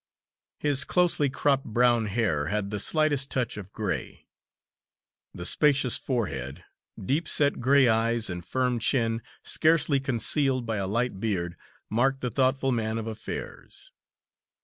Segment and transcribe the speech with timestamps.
[0.57, 4.25] His closely cropped brown hair had the slightest touch of gray.
[5.31, 6.63] The spacious forehead,
[6.99, 11.55] deep set gray eyes, and firm chin, scarcely concealed by a light beard,
[11.87, 13.91] marked the thoughtful man of affairs.